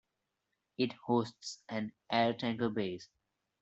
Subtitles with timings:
[0.79, 3.07] It hosts an air tanker base.